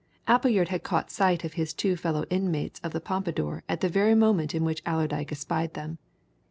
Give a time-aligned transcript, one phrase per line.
[0.27, 4.15] Appleyard had caught sight of his two fellow inmates of the Pompadour at the very
[4.15, 5.99] moment in which Allerdyke espied them.